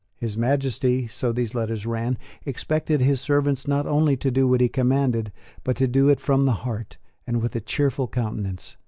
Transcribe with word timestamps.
His 0.17 0.35
Majesty 0.35 1.07
so 1.07 1.31
these 1.31 1.53
letters 1.53 1.85
ran 1.85 2.17
expected 2.43 3.01
his 3.01 3.21
servants 3.21 3.67
not 3.67 3.85
only 3.85 4.17
to 4.17 4.31
do 4.31 4.47
what 4.47 4.59
he 4.59 4.67
commanded, 4.67 5.31
but 5.63 5.75
to 5.77 5.87
do 5.87 6.09
it 6.09 6.19
from 6.19 6.45
the 6.45 6.53
heart, 6.65 6.97
and 7.27 7.39
with 7.39 7.55
a 7.55 7.61
cheerful 7.61 8.07
countenance. 8.07 8.77